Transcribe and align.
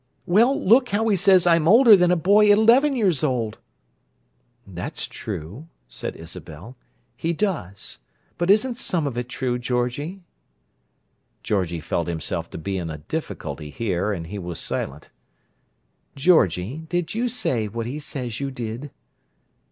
"Well, 0.25 0.59
look 0.59 0.89
how 0.89 1.09
he 1.09 1.15
says 1.15 1.45
I'm 1.45 1.67
older 1.67 1.95
than 1.95 2.09
a 2.09 2.15
boy 2.15 2.51
eleven 2.51 2.95
years 2.95 3.23
old." 3.23 3.59
"That's 4.65 5.05
true," 5.05 5.67
said 5.87 6.15
Isabel. 6.15 6.75
"He 7.15 7.33
does. 7.33 7.99
But 8.39 8.49
isn't 8.49 8.79
some 8.79 9.05
of 9.05 9.15
it 9.15 9.29
true, 9.29 9.59
Georgie?" 9.59 10.23
Georgie 11.43 11.81
felt 11.81 12.07
himself 12.07 12.49
to 12.49 12.57
be 12.57 12.79
in 12.79 12.89
a 12.89 12.97
difficulty 12.97 13.69
here, 13.69 14.11
and 14.11 14.25
he 14.25 14.39
was 14.39 14.59
silent. 14.59 15.11
"Georgie, 16.15 16.87
did 16.89 17.13
you 17.13 17.29
say 17.29 17.67
what 17.67 17.85
he 17.85 17.99
says 17.99 18.39
you 18.39 18.49
did?" 18.49 18.89